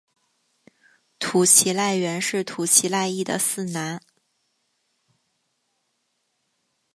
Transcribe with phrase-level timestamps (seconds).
[1.19, 4.01] 土岐赖元是土岐赖艺的四男。